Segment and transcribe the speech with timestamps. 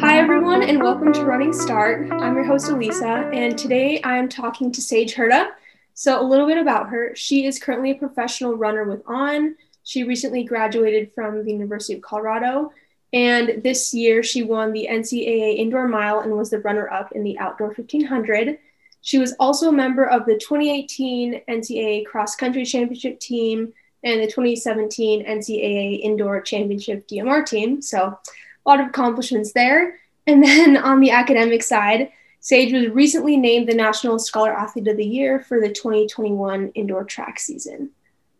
[0.00, 2.08] Hi, everyone, and welcome to Running Start.
[2.12, 5.48] I'm your host, Elisa, and today I'm talking to Sage Hurta.
[5.94, 7.12] So, a little bit about her.
[7.16, 9.56] She is currently a professional runner with On.
[9.82, 12.70] She recently graduated from the University of Colorado,
[13.12, 17.24] and this year she won the NCAA Indoor Mile and was the runner up in
[17.24, 18.60] the Outdoor 1500.
[19.00, 23.72] She was also a member of the 2018 NCAA Cross Country Championship team
[24.04, 27.82] and the 2017 NCAA Indoor Championship DMR team.
[27.82, 28.18] So,
[28.66, 29.98] a lot of accomplishments there.
[30.26, 34.96] And then on the academic side, Sage was recently named the National Scholar Athlete of
[34.96, 37.90] the Year for the 2021 indoor track season.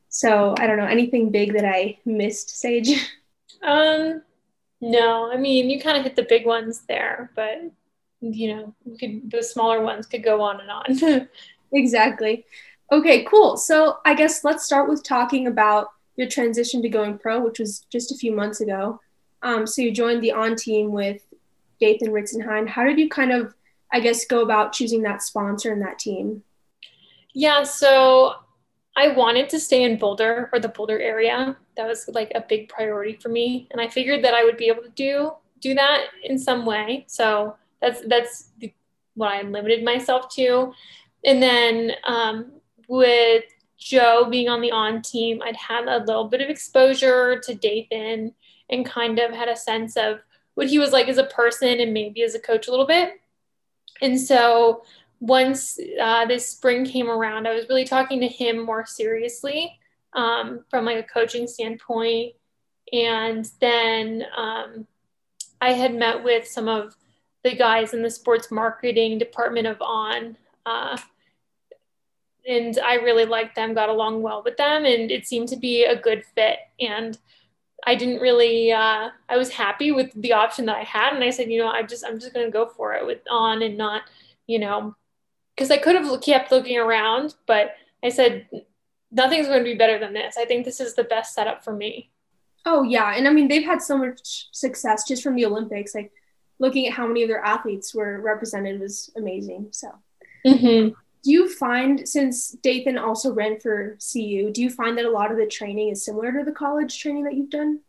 [0.09, 3.11] So, I don't know, anything big that I missed, Sage?
[3.61, 4.23] Um,
[4.81, 7.73] no, I mean, you kind of hit the big ones there, but
[8.21, 11.29] you know, could, the smaller ones could go on and on.
[11.73, 12.45] exactly.
[12.91, 13.57] Okay, cool.
[13.57, 17.87] So I guess let's start with talking about your transition to going pro, which was
[17.91, 19.01] just a few months ago.
[19.43, 21.23] Um, so you joined the on team with
[21.81, 22.69] Dathan Ritzenhein.
[22.69, 23.55] How did you kind of,
[23.93, 26.43] I guess, go about choosing that sponsor and that team?
[27.35, 28.35] Yeah, so
[28.97, 31.57] I wanted to stay in Boulder or the Boulder area.
[31.77, 34.67] That was like a big priority for me, and I figured that I would be
[34.67, 37.05] able to do do that in some way.
[37.07, 38.51] So that's that's
[39.15, 40.73] what I limited myself to.
[41.25, 42.53] And then um,
[42.89, 43.45] with
[43.79, 48.35] Joe being on the on team, I'd had a little bit of exposure to Dathan
[48.71, 50.19] and kind of had a sense of
[50.55, 53.21] what he was like as a person and maybe as a coach a little bit.
[54.03, 54.83] And so
[55.21, 59.79] once uh, this spring came around, I was really talking to him more seriously
[60.15, 62.35] um, from like a coaching standpoint.
[62.93, 64.87] And then um,
[65.61, 66.97] I had met with some of
[67.45, 70.37] the guys in the sports marketing department of On.
[70.67, 70.99] Uh,
[72.49, 75.85] and I really liked them, got along well with them, and it seemed to be
[75.85, 76.59] a good fit.
[76.81, 77.17] And
[77.87, 81.13] I didn't really, uh, I was happy with the option that I had.
[81.13, 83.19] And I said, you know, I'm just, I'm just going to go for it with
[83.31, 84.03] On and not,
[84.49, 84.97] you know,
[85.55, 88.49] because I could have kept looking around, but I said,
[89.13, 90.37] nothing's going to be better than this.
[90.37, 92.11] I think this is the best setup for me.
[92.67, 93.15] Oh, yeah.
[93.15, 95.95] And I mean, they've had so much success just from the Olympics.
[95.95, 96.13] Like,
[96.59, 99.69] looking at how many of their athletes were represented was amazing.
[99.71, 99.89] So,
[100.45, 100.95] mm-hmm.
[101.29, 105.31] Do you find since Dathan also ran for CU, do you find that a lot
[105.31, 107.81] of the training is similar to the college training that you've done?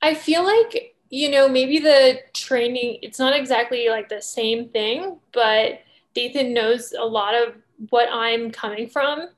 [0.00, 5.18] I feel like you know maybe the training it's not exactly like the same thing,
[5.32, 5.80] but
[6.14, 7.56] Dathan knows a lot of
[7.90, 9.30] what I'm coming from.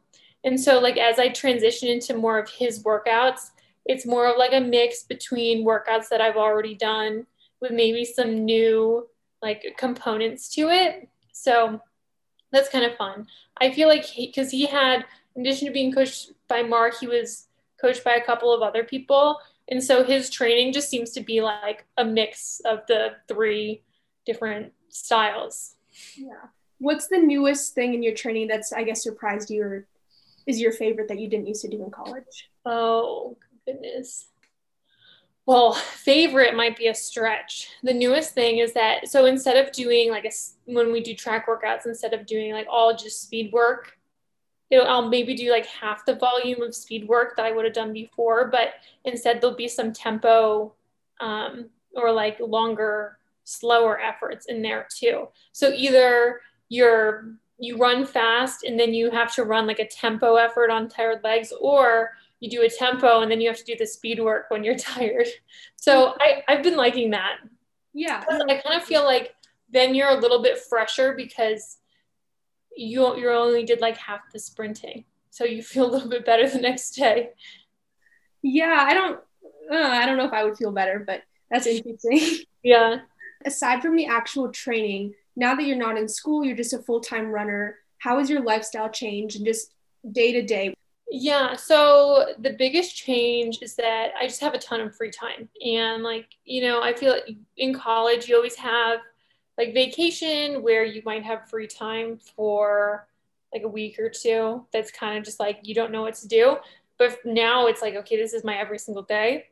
[0.45, 3.53] And so like as I transition into more of his workouts,
[3.87, 7.27] it's more of like a mix between workouts that I've already done
[7.63, 9.09] with maybe some new
[9.41, 11.09] like components to it.
[11.33, 11.81] So
[12.53, 13.27] that's kind of fun.
[13.61, 15.05] I feel like because he, he, had,
[15.37, 17.49] in addition to being coached by Mark, he was
[17.81, 19.39] coached by a couple of other people.
[19.69, 23.83] And so his training just seems to be like a mix of the three
[24.27, 25.77] different styles.
[26.17, 26.49] Yeah.
[26.79, 29.87] What's the newest thing in your training that's, I guess, surprised you or
[30.47, 32.51] is your favorite that you didn't used to do in college?
[32.65, 34.30] Oh, goodness.
[35.51, 37.71] Well, favorite might be a stretch.
[37.83, 40.31] The newest thing is that so instead of doing like a
[40.67, 43.99] when we do track workouts, instead of doing like all just speed work,
[44.71, 47.75] it'll, I'll maybe do like half the volume of speed work that I would have
[47.75, 48.75] done before, but
[49.05, 50.73] instead there'll be some tempo
[51.21, 55.31] um, or like longer, slower efforts in there too.
[55.51, 60.37] So either you're you run fast and then you have to run like a tempo
[60.37, 63.77] effort on tired legs, or you do a tempo and then you have to do
[63.77, 65.29] the speed work when you're tired.
[65.77, 67.37] So I, I've been liking that.
[67.93, 68.25] Yeah.
[68.29, 69.35] I kind of feel like
[69.71, 71.79] then you're a little bit fresher because
[72.77, 75.05] you you only did like half the sprinting.
[75.31, 77.31] So you feel a little bit better the next day.
[78.43, 79.21] Yeah, I don't
[79.71, 82.45] uh, I don't know if I would feel better, but that's interesting.
[82.63, 83.01] yeah.
[83.45, 87.29] Aside from the actual training, now that you're not in school, you're just a full-time
[87.29, 87.77] runner.
[87.99, 89.73] How has your lifestyle changed and just
[90.13, 90.75] day to day?
[91.13, 95.49] Yeah, so the biggest change is that I just have a ton of free time.
[95.65, 99.01] And like, you know, I feel like in college you always have
[99.59, 103.09] like vacation where you might have free time for
[103.53, 104.65] like a week or two.
[104.73, 106.59] That's kind of just like you don't know what to do.
[106.97, 109.47] But now it's like, okay, this is my every single day.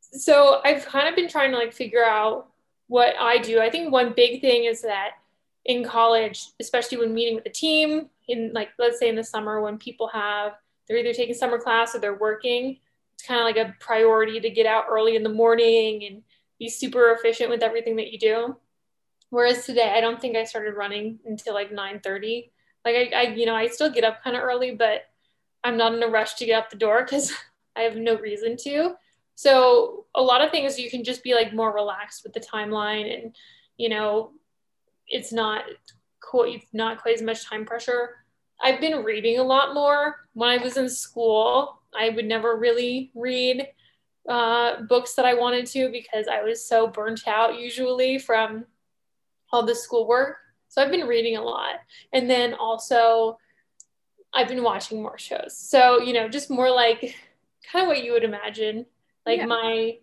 [0.00, 2.48] So I've kind of been trying to like figure out
[2.86, 3.60] what I do.
[3.60, 5.10] I think one big thing is that
[5.66, 9.60] in college, especially when meeting with the team, in like let's say in the summer
[9.60, 10.54] when people have
[10.88, 12.78] they're either taking summer class or they're working.
[13.14, 16.22] It's kind of like a priority to get out early in the morning and
[16.58, 18.56] be super efficient with everything that you do.
[19.30, 22.50] Whereas today, I don't think I started running until like 9:30.
[22.84, 25.02] Like I, I you know, I still get up kind of early, but
[25.62, 27.32] I'm not in a rush to get out the door because
[27.76, 28.94] I have no reason to.
[29.34, 33.22] So a lot of things you can just be like more relaxed with the timeline
[33.22, 33.36] and,
[33.76, 34.32] you know,
[35.06, 35.62] it's not
[36.20, 38.16] quite, not quite as much time pressure.
[38.60, 40.16] I've been reading a lot more.
[40.34, 43.68] When I was in school, I would never really read
[44.28, 48.66] uh, books that I wanted to because I was so burnt out usually from
[49.52, 50.36] all the schoolwork.
[50.68, 51.76] So I've been reading a lot.
[52.12, 53.38] And then also,
[54.34, 55.56] I've been watching more shows.
[55.56, 57.14] So, you know, just more like
[57.72, 58.84] kind of what you would imagine.
[59.24, 59.46] Like yeah.
[59.46, 59.98] my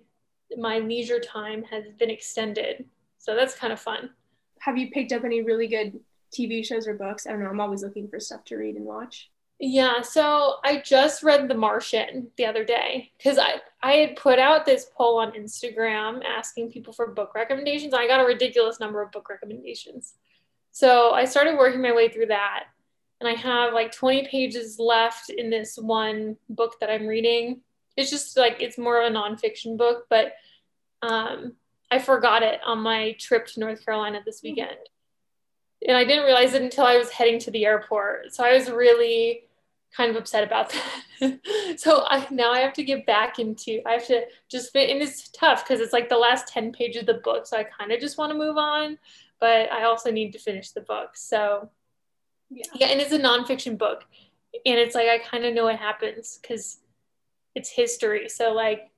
[0.58, 2.86] my leisure time has been extended.
[3.18, 4.12] So that's kind of fun.
[4.60, 6.00] Have you picked up any really good
[6.36, 7.26] TV shows or books?
[7.26, 7.50] I don't know.
[7.50, 9.30] I'm always looking for stuff to read and watch.
[9.60, 14.38] Yeah, so I just read The Martian the other day because I, I had put
[14.38, 17.94] out this poll on Instagram asking people for book recommendations.
[17.94, 20.16] I got a ridiculous number of book recommendations.
[20.72, 22.66] So I started working my way through that.
[23.22, 27.62] And I have like 20 pages left in this one book that I'm reading.
[27.96, 30.34] It's just like, it's more of a nonfiction book, but
[31.02, 31.54] um,
[31.90, 34.50] I forgot it on my trip to North Carolina this hmm.
[34.50, 34.78] weekend.
[35.88, 38.34] And I didn't realize it until I was heading to the airport.
[38.34, 39.44] So I was really
[39.96, 40.74] kind of upset about
[41.20, 41.40] that.
[41.78, 45.02] so I, now I have to get back into, I have to just fit, and
[45.02, 47.46] it's tough because it's like the last 10 pages of the book.
[47.46, 48.98] So I kind of just want to move on,
[49.40, 51.12] but I also need to finish the book.
[51.16, 51.70] So
[52.50, 54.04] yeah, yeah and it's a nonfiction book.
[54.66, 56.80] And it's like, I kind of know what happens because
[57.54, 58.28] it's history.
[58.30, 58.92] So like,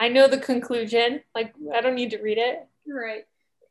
[0.00, 1.20] I know the conclusion.
[1.34, 2.66] Like, I don't need to read it.
[2.86, 3.26] Right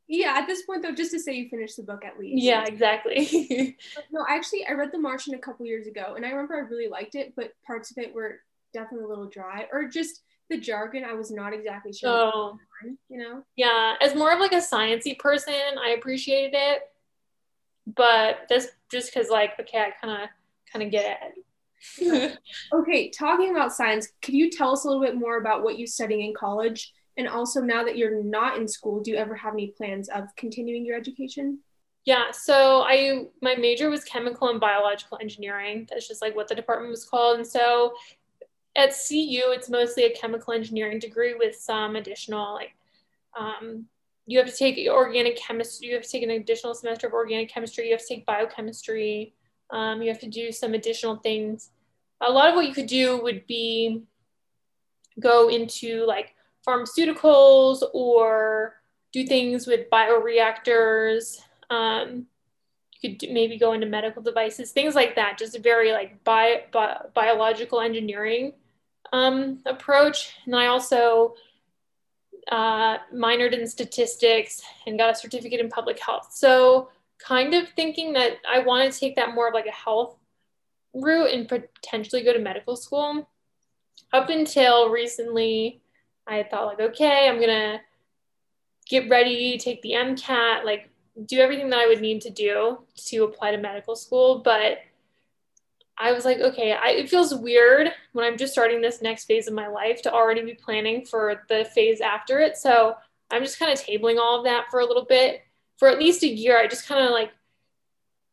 [0.08, 2.44] yeah at this point though just to say you finished the book at least.
[2.44, 3.78] Yeah exactly.
[4.12, 6.88] No actually i read the martian a couple years ago and i remember i really
[6.88, 8.40] liked it but parts of it were
[8.74, 12.58] definitely a little dry or just the jargon i was not exactly sure oh.
[13.10, 13.44] you know?
[13.56, 16.82] Yeah as more of like a sciency person i appreciated it
[17.96, 20.30] but that's just because like okay i kind of
[20.72, 22.38] kind of get it.
[22.74, 25.86] Okay talking about science could you tell us a little bit more about what you
[25.86, 29.54] studying in college and also, now that you're not in school, do you ever have
[29.54, 31.60] any plans of continuing your education?
[32.06, 35.88] Yeah, so I my major was chemical and biological engineering.
[35.90, 37.38] That's just like what the department was called.
[37.38, 37.96] And so
[38.78, 42.76] at CU, it's mostly a chemical engineering degree with some additional like
[43.38, 43.88] um,
[44.26, 45.88] you have to take organic chemistry.
[45.88, 47.88] You have to take an additional semester of organic chemistry.
[47.88, 49.34] You have to take biochemistry.
[49.72, 51.72] Um, you have to do some additional things.
[52.22, 54.04] A lot of what you could do would be
[55.20, 56.36] go into like
[56.68, 58.76] pharmaceuticals or
[59.14, 61.40] do things with bioreactors.
[61.70, 62.28] Um,
[62.92, 65.38] you could do, maybe go into medical devices, things like that.
[65.38, 68.54] Just a very like bi- bi- biological engineering
[69.14, 70.34] um, approach.
[70.46, 71.36] And I also
[72.52, 76.30] uh, minored in statistics and got a certificate in public health.
[76.32, 80.18] So kind of thinking that I want to take that more of like a health
[80.94, 83.28] route and potentially go to medical school.
[84.14, 85.82] Up until recently,
[86.28, 87.82] I thought like, okay, I'm gonna
[88.90, 90.90] get ready, take the MCAT, like
[91.26, 94.40] do everything that I would need to do to apply to medical school.
[94.40, 94.80] But
[95.98, 99.48] I was like, okay, I, it feels weird when I'm just starting this next phase
[99.48, 102.56] of my life to already be planning for the phase after it.
[102.58, 102.96] So
[103.32, 105.42] I'm just kind of tabling all of that for a little bit.
[105.78, 107.32] For at least a year, I just kind of like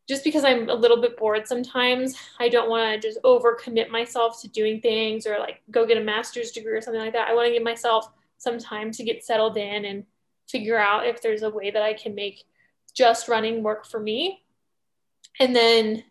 [0.08, 4.40] just because I'm a little bit bored sometimes, I don't want to just overcommit myself
[4.42, 7.28] to doing things or like go get a master's degree or something like that.
[7.28, 10.04] I want to give myself some time to get settled in and
[10.46, 12.44] figure out if there's a way that I can make
[12.92, 14.44] just running work for me.
[15.40, 16.04] And then,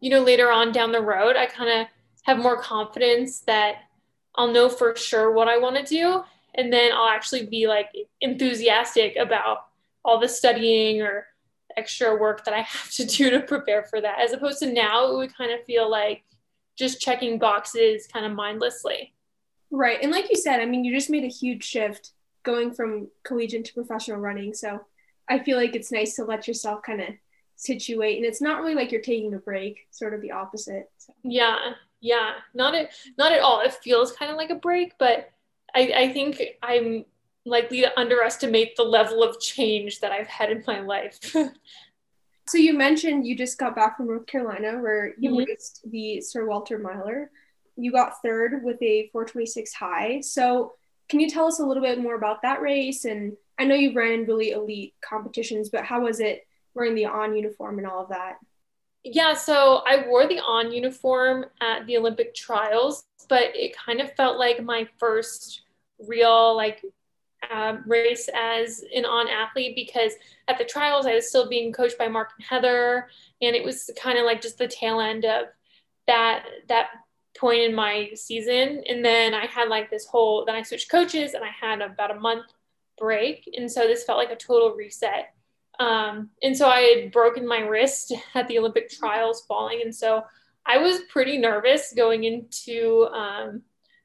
[0.00, 1.86] you know, later on down the road, I kind of
[2.22, 3.76] have more confidence that
[4.34, 6.22] I'll know for sure what I want to do.
[6.54, 7.88] And then I'll actually be like
[8.20, 9.66] enthusiastic about
[10.04, 11.26] all the studying or
[11.76, 15.10] extra work that I have to do to prepare for that, as opposed to now
[15.10, 16.24] it would kind of feel like
[16.76, 19.14] just checking boxes kind of mindlessly.
[19.70, 19.98] Right.
[20.02, 22.12] And like you said, I mean, you just made a huge shift
[22.42, 24.54] going from collegiate to professional running.
[24.54, 24.80] So
[25.28, 27.08] I feel like it's nice to let yourself kind of
[27.56, 30.90] situate and it's not really like you're taking a break, sort of the opposite.
[30.96, 31.12] So.
[31.22, 31.58] Yeah.
[32.00, 32.32] Yeah.
[32.54, 33.60] Not at not at all.
[33.60, 35.30] It feels kind of like a break, but
[35.74, 37.04] I, I think I'm
[37.46, 41.18] likely to underestimate the level of change that I've had in my life.
[42.48, 45.50] so you mentioned you just got back from North Carolina where you mm-hmm.
[45.50, 47.30] raced the Sir Walter Miler.
[47.76, 50.20] You got third with a 426 high.
[50.20, 50.74] So
[51.08, 53.04] can you tell us a little bit more about that race?
[53.04, 57.06] And I know you've ran in really elite competitions, but how was it wearing the
[57.06, 58.38] on uniform and all of that?
[59.02, 64.14] Yeah, so I wore the on uniform at the Olympic trials, but it kind of
[64.14, 65.62] felt like my first
[65.98, 66.84] real like
[67.48, 70.12] um, race as an on athlete because
[70.48, 73.08] at the trials I was still being coached by Mark and Heather,
[73.40, 75.46] and it was kind of like just the tail end of
[76.06, 76.90] that that
[77.38, 78.82] point in my season.
[78.88, 82.10] And then I had like this whole, then I switched coaches and I had about
[82.10, 82.46] a month
[82.98, 83.48] break.
[83.56, 85.32] And so this felt like a total reset.
[85.78, 89.80] Um, and so I had broken my wrist at the Olympic trials falling.
[89.82, 90.24] And so
[90.66, 93.62] I was pretty nervous going into um,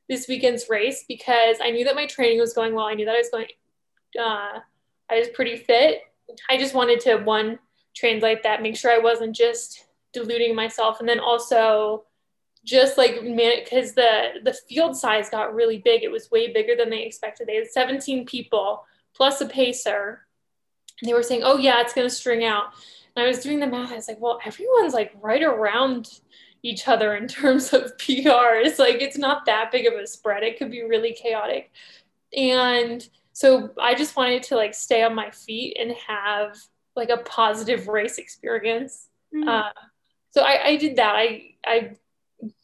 [0.09, 2.85] this weekend's race because I knew that my training was going well.
[2.85, 3.47] I knew that I was going,
[4.19, 4.59] uh,
[5.09, 6.01] I was pretty fit.
[6.49, 7.59] I just wanted to, one,
[7.95, 10.99] translate that, make sure I wasn't just deluding myself.
[10.99, 12.05] And then also,
[12.65, 16.75] just like man because the the field size got really big it was way bigger
[16.75, 18.83] than they expected they had 17 people
[19.15, 20.25] plus a pacer
[20.99, 22.73] and they were saying oh yeah it's going to string out
[23.15, 26.21] and i was doing the math i was like well everyone's like right around
[26.65, 30.57] each other in terms of prs like it's not that big of a spread it
[30.57, 31.71] could be really chaotic
[32.35, 36.57] and so i just wanted to like stay on my feet and have
[36.95, 39.47] like a positive race experience mm-hmm.
[39.47, 39.69] uh,
[40.31, 41.95] so I, I did that i i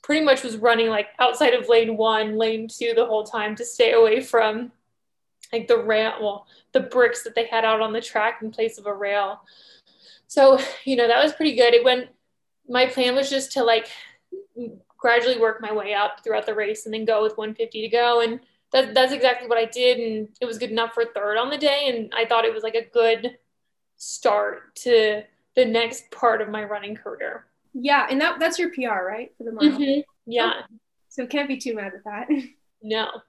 [0.03, 3.65] pretty much was running like outside of lane one, lane two the whole time to
[3.65, 4.71] stay away from
[5.51, 8.77] like the rail, well, the bricks that they had out on the track in place
[8.77, 9.41] of a rail.
[10.27, 11.73] So, you know, that was pretty good.
[11.73, 12.09] It went,
[12.67, 13.87] my plan was just to like
[14.97, 18.21] gradually work my way up throughout the race and then go with 150 to go.
[18.21, 18.39] And
[18.71, 19.97] that, that's exactly what I did.
[19.97, 21.89] And it was good enough for third on the day.
[21.89, 23.37] And I thought it was like a good
[23.97, 25.23] start to
[25.55, 27.45] the next part of my running career.
[27.73, 29.31] Yeah, and that that's your PR, right?
[29.37, 29.63] For the mile.
[29.63, 30.01] Mm-hmm.
[30.25, 30.51] Yeah.
[30.57, 30.75] Oh,
[31.09, 32.27] so can't be too mad at that.
[32.81, 33.09] No.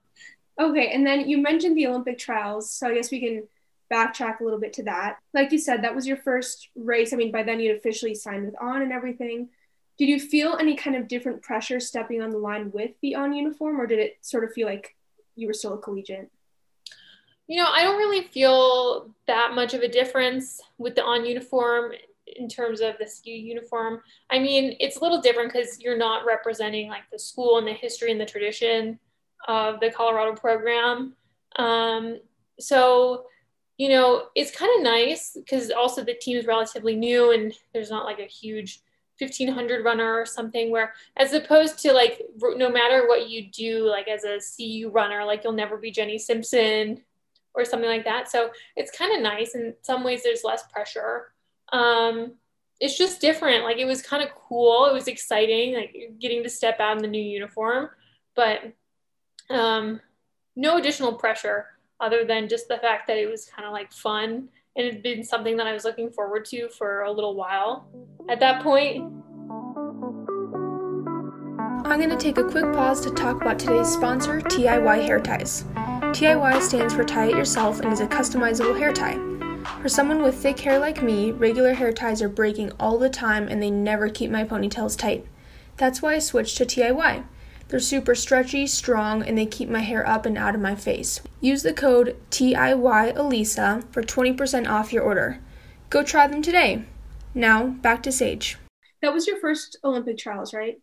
[0.61, 3.49] Okay, and then you mentioned the Olympic trials, so I guess we can
[3.93, 5.19] backtrack a little bit to that.
[5.35, 7.13] Like you said, that was your first race.
[7.13, 9.49] I mean, by then you'd officially signed with On and everything.
[9.99, 13.33] Did you feel any kind of different pressure stepping on the line with the On
[13.33, 14.97] uniform, or did it sort of feel like
[15.37, 16.31] you were still a collegiate?
[17.47, 21.93] You know, I don't really feel that much of a difference with the On uniform
[22.37, 24.01] in terms of the CU uniform.
[24.31, 27.73] I mean, it's a little different because you're not representing like the school and the
[27.73, 28.99] history and the tradition
[29.49, 31.15] of the Colorado program.
[31.57, 32.21] Um,
[32.59, 33.27] so,
[33.79, 37.91] you know, it's kind of nice because also the team is relatively new and there's
[37.91, 38.81] not like a huge
[39.19, 42.23] 1500 runner or something where as opposed to like
[42.57, 46.19] no matter what you do like as a cu runner like you'll never be jenny
[46.19, 47.01] simpson
[47.55, 48.31] or something like that.
[48.31, 49.55] So it's kind of nice.
[49.55, 51.33] In some ways there's less pressure.
[51.73, 52.35] Um,
[52.81, 53.65] it's just different.
[53.65, 54.87] Like it was kind of cool.
[54.87, 57.91] It was exciting, like getting to step out in the new uniform,
[58.35, 58.61] but
[59.51, 60.01] um,
[60.57, 61.67] no additional pressure
[62.03, 65.03] other than just the fact that it was kind of like fun and it had
[65.03, 67.87] been something that I was looking forward to for a little while
[68.29, 69.05] at that point.
[71.85, 75.65] I'm going to take a quick pause to talk about today's sponsor, TIY Hair Ties.
[76.13, 79.19] TIY stands for Tie It Yourself and is a customizable hair tie.
[79.83, 83.47] For someone with thick hair like me, regular hair ties are breaking all the time
[83.49, 85.27] and they never keep my ponytails tight.
[85.77, 87.25] That's why I switched to TIY.
[87.73, 91.23] They're super stretchy, strong, and they keep my hair up and out of my face.
[91.41, 95.41] Use the code TIYElisa for 20% off your order.
[95.89, 96.85] Go try them today.
[97.35, 98.59] Now, back to Sage.
[99.01, 100.83] That was your first Olympic trials, right?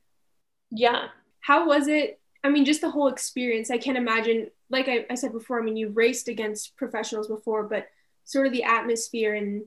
[0.71, 1.09] Yeah.
[1.41, 2.19] How was it?
[2.43, 3.69] I mean, just the whole experience.
[3.69, 7.65] I can't imagine, like I, I said before, I mean, you've raced against professionals before,
[7.65, 7.85] but
[8.23, 9.61] sort of the atmosphere and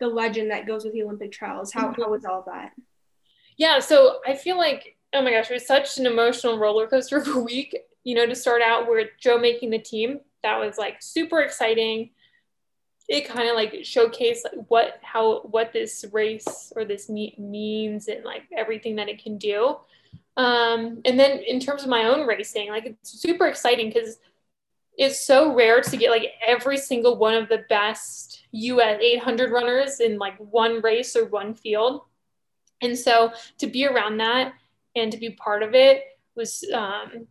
[0.00, 1.72] the legend that goes with the Olympic trials.
[1.72, 2.02] How, mm-hmm.
[2.02, 2.72] how was all that?
[3.56, 7.18] Yeah, so I feel like, oh my gosh, it was such an emotional roller coaster
[7.18, 10.20] of a week, you know, to start out with Joe making the team.
[10.42, 12.10] That was like super exciting.
[13.08, 18.24] It kind of like showcased what, how, what this race or this meet means and
[18.24, 19.76] like everything that it can do.
[20.36, 24.18] Um, and then in terms of my own racing, like it's super exciting because
[24.96, 30.00] it's so rare to get like every single one of the best US 800 runners
[30.00, 32.02] in like one race or one field.
[32.80, 34.54] And so to be around that
[34.96, 36.04] and to be part of it
[36.36, 37.26] was, um,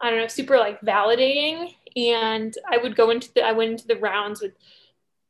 [0.00, 1.74] I don't know, super like validating.
[1.96, 4.52] And I would go into the, I went into the rounds with,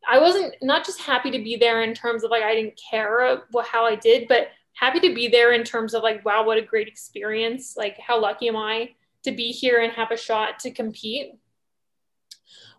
[0.09, 3.43] I wasn't not just happy to be there in terms of like, I didn't care
[3.51, 6.59] what, how I did, but happy to be there in terms of like, wow, what
[6.59, 7.77] a great experience.
[7.77, 8.91] Like, how lucky am I
[9.25, 11.35] to be here and have a shot to compete?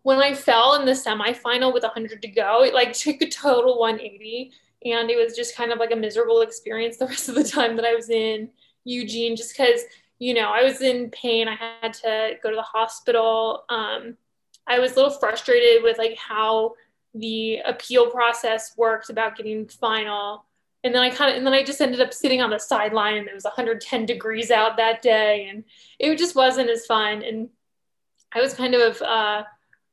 [0.04, 3.80] when I fell in the semifinal with 100 to go, it like took a total
[3.80, 4.52] 180.
[4.84, 7.76] And it was just kind of like a miserable experience the rest of the time
[7.76, 8.50] that I was in
[8.84, 9.82] Eugene, just because,
[10.20, 11.48] you know, I was in pain.
[11.48, 13.64] I had to go to the hospital.
[13.70, 14.18] Um,
[14.68, 16.76] I was a little frustrated with like how
[17.14, 20.46] the appeal process worked about getting final.
[20.84, 23.18] And then I kind of, and then I just ended up sitting on the sideline
[23.18, 25.64] and it was 110 degrees out that day and
[26.00, 27.22] it just wasn't as fun.
[27.24, 27.50] And
[28.34, 29.44] I was kind of, uh,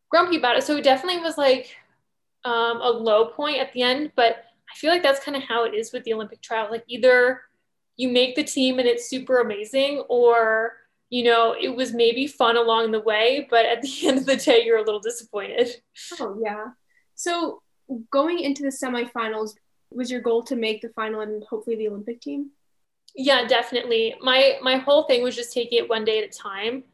[0.09, 0.65] grumpy about it.
[0.65, 1.77] So it definitely was like
[2.45, 5.65] um, a low point at the end, but I feel like that's kind of how
[5.65, 6.69] it is with the Olympic trial.
[6.71, 7.43] Like either
[7.99, 10.73] you make the team and it's super amazing, or
[11.11, 14.37] you know, it was maybe fun along the way, but at the end of the
[14.37, 15.69] day, you're a little disappointed.
[16.21, 16.69] Oh, yeah.
[17.15, 17.63] So,
[18.11, 19.55] going into the semifinals,
[19.91, 22.51] was your goal to make the final and hopefully the Olympic team?
[23.15, 24.15] Yeah, definitely.
[24.21, 26.85] My my whole thing was just taking it one day at a time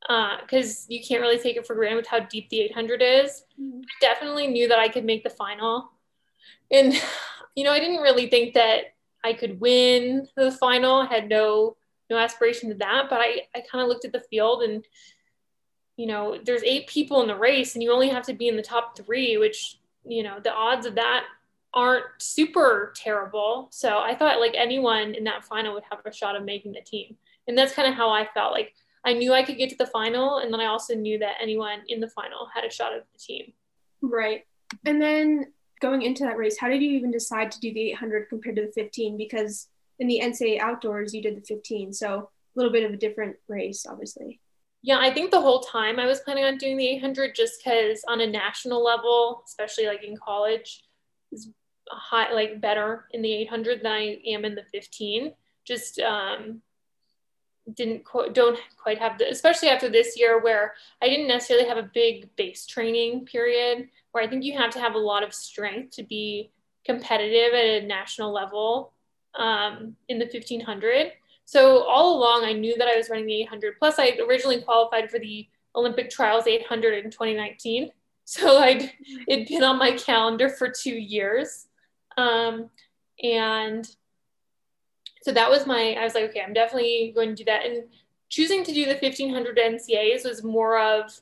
[0.00, 3.44] because uh, you can't really take it for granted with how deep the 800 is.
[3.60, 3.80] Mm-hmm.
[3.80, 5.90] I definitely knew that I could make the final.
[6.70, 6.92] And,
[7.56, 10.96] you know, I didn't really think that I could win the final.
[10.96, 11.76] I had no
[12.10, 14.84] no aspiration to that, but I, I kind of looked at the field and,
[15.96, 18.56] you know, there's eight people in the race and you only have to be in
[18.56, 21.24] the top three, which, you know, the odds of that
[21.72, 23.68] aren't super terrible.
[23.70, 26.82] So I thought like anyone in that final would have a shot of making the
[26.82, 27.16] team.
[27.48, 28.74] And that's kind of how I felt like
[29.04, 30.38] I knew I could get to the final.
[30.38, 33.18] And then I also knew that anyone in the final had a shot at the
[33.18, 33.52] team.
[34.02, 34.44] Right.
[34.84, 35.52] And then
[35.82, 38.66] going into that race, how did you even decide to do the 800 compared to
[38.66, 39.18] the 15?
[39.18, 41.92] Because in the NCAA outdoors, you did the 15.
[41.92, 44.40] So a little bit of a different race, obviously.
[44.82, 48.02] Yeah, I think the whole time I was planning on doing the 800 just because
[48.08, 50.84] on a national level, especially like in college,
[51.30, 51.50] is
[51.88, 55.32] high, like better in the 800 than I am in the 15.
[55.64, 56.62] Just um,
[57.74, 61.78] didn't qu- don't quite have the, especially after this year where I didn't necessarily have
[61.78, 65.32] a big base training period where I think you have to have a lot of
[65.32, 66.50] strength to be
[66.84, 68.92] competitive at a national level
[69.34, 71.12] um, in the 1500.
[71.44, 73.78] So all along, I knew that I was running the 800.
[73.78, 77.90] Plus, I originally qualified for the Olympic Trials 800 in 2019.
[78.24, 78.88] So I'd
[79.26, 81.66] it'd been on my calendar for two years,
[82.16, 82.70] um,
[83.20, 83.84] and
[85.22, 85.96] so that was my.
[85.98, 87.64] I was like, okay, I'm definitely going to do that.
[87.64, 87.84] And
[88.28, 91.20] choosing to do the 1500 NCAAs was more of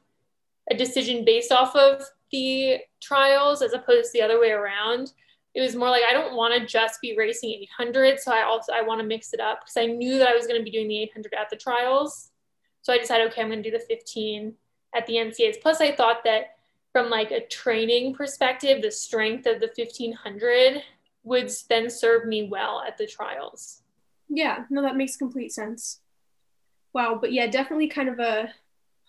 [0.70, 5.12] a decision based off of the trials as opposed to the other way around
[5.54, 8.72] it was more like I don't want to just be racing 800, so I also
[8.72, 10.70] I want to mix it up because I knew that I was going to be
[10.70, 12.30] doing the 800 at the trials.
[12.82, 14.54] So I decided, okay, I'm going to do the 15
[14.94, 15.60] at the NCAAs.
[15.60, 16.56] Plus, I thought that
[16.92, 20.82] from like a training perspective, the strength of the 1500
[21.24, 23.82] would then serve me well at the trials.
[24.30, 26.00] Yeah, no, that makes complete sense.
[26.94, 28.50] Wow, but yeah, definitely kind of a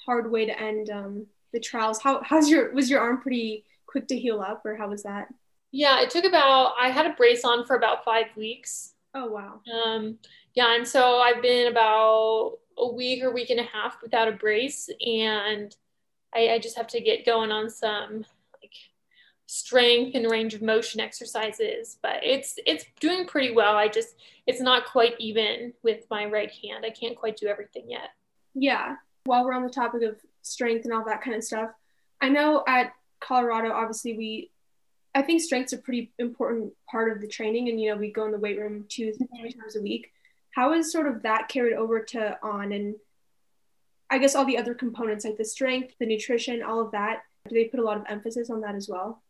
[0.06, 2.02] hard way to end um, the trials.
[2.02, 5.28] How how's your was your arm pretty quick to heal up, or how was that?
[5.72, 8.94] Yeah, it took about, I had a brace on for about five weeks.
[9.14, 9.62] Oh, wow.
[9.74, 10.18] Um,
[10.54, 14.34] yeah, and so I've been about a week or week and a half without a
[14.34, 15.74] brace, and
[16.36, 18.26] I, I just have to get going on some
[18.62, 18.74] like
[19.52, 21.98] strength and range of motion exercises.
[22.02, 23.76] But it's it's doing pretty well.
[23.76, 24.16] I just
[24.48, 26.86] it's not quite even with my right hand.
[26.86, 28.12] I can't quite do everything yet.
[28.54, 28.96] Yeah.
[29.26, 31.70] While we're on the topic of strength and all that kind of stuff,
[32.22, 34.52] I know at Colorado, obviously we
[35.14, 38.26] I think strength's a pretty important part of the training, and you know we go
[38.26, 40.14] in the weight room two three times a week.
[40.56, 42.96] How is sort of that carried over to on, and
[44.10, 47.24] I guess all the other components like the strength, the nutrition, all of that?
[47.50, 49.22] Do they put a lot of emphasis on that as well?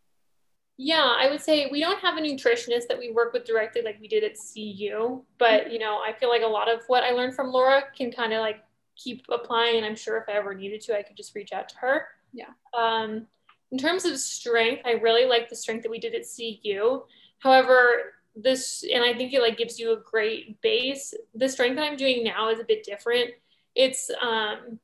[0.83, 4.01] Yeah, I would say we don't have a nutritionist that we work with directly like
[4.01, 7.11] we did at CU, but you know I feel like a lot of what I
[7.11, 8.63] learned from Laura can kind of like
[8.95, 11.69] keep applying, and I'm sure if I ever needed to, I could just reach out
[11.69, 12.07] to her.
[12.33, 12.49] Yeah.
[12.75, 13.27] Um,
[13.71, 17.03] in terms of strength, I really like the strength that we did at CU.
[17.37, 21.13] However, this and I think it like gives you a great base.
[21.35, 23.29] The strength that I'm doing now is a bit different.
[23.75, 24.79] It's um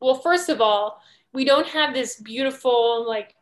[0.00, 1.00] well, first of all,
[1.32, 3.34] we don't have this beautiful like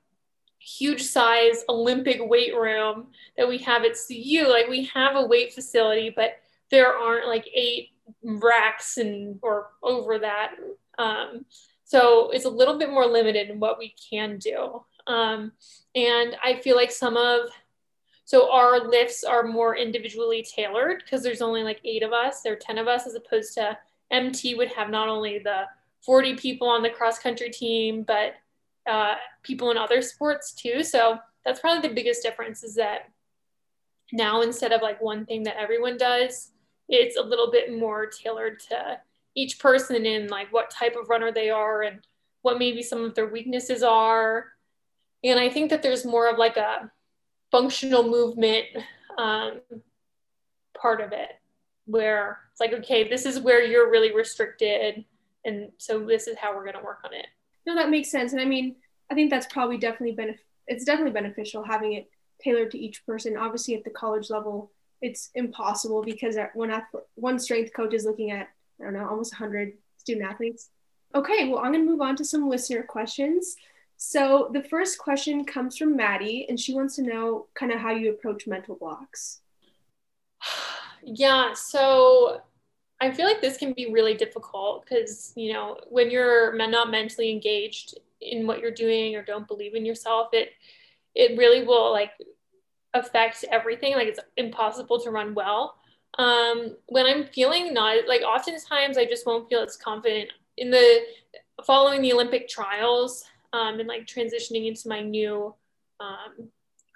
[0.62, 4.46] huge size Olympic weight room that we have at CU.
[4.48, 6.37] Like we have a weight facility, but
[6.70, 7.90] there aren't like eight
[8.22, 10.55] racks and or over that.
[10.98, 11.44] Um,
[11.85, 14.83] so it's a little bit more limited in what we can do.
[15.07, 15.53] Um,
[15.94, 17.51] and I feel like some of,
[18.25, 22.53] so our lifts are more individually tailored because there's only like eight of us, there
[22.55, 23.77] are 10 of us, as opposed to
[24.11, 25.64] MT would have not only the
[26.03, 28.35] 40 people on the cross country team, but
[28.88, 30.82] uh, people in other sports too.
[30.82, 33.10] So that's probably the biggest difference is that
[34.12, 36.52] now instead of like one thing that everyone does,
[36.88, 38.98] it's a little bit more tailored to
[39.34, 42.00] each person in like what type of runner they are and
[42.42, 44.46] what maybe some of their weaknesses are.
[45.24, 46.90] And I think that there's more of like a
[47.50, 48.66] functional movement
[49.16, 49.60] um,
[50.74, 51.30] part of it
[51.86, 55.04] where it's like, okay, this is where you're really restricted.
[55.44, 57.26] And so this is how we're going to work on it.
[57.66, 58.33] No, that makes sense.
[58.33, 58.77] And I mean,
[59.11, 62.11] I think that's probably definitely been, it's definitely beneficial having it
[62.42, 63.37] tailored to each person.
[63.37, 64.70] Obviously, at the college level,
[65.01, 68.48] it's impossible because one, ath- one strength coach is looking at
[68.81, 70.70] I don't know, almost 100 student athletes.
[71.14, 73.57] Okay, well, I'm going to move on to some listener questions.
[73.96, 77.90] So the first question comes from Maddie, and she wants to know kind of how
[77.90, 79.40] you approach mental blocks.
[81.05, 82.42] Yeah, so
[83.02, 87.32] I feel like this can be really difficult because, you know, when you're not mentally
[87.32, 90.50] engaged in what you're doing or don't believe in yourself, it
[91.16, 92.12] it really will like
[92.94, 93.94] affect everything.
[93.94, 95.74] Like it's impossible to run well.
[96.16, 101.00] Um, when I'm feeling not like oftentimes I just won't feel as confident in the
[101.66, 105.52] following the Olympic trials um, and like transitioning into my new
[105.98, 106.50] um,